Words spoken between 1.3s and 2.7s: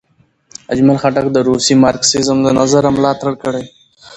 د روسي مارکسیزم له